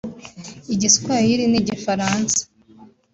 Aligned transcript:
Igiswahili 0.73 1.43
n’Igifaransa 1.51 2.41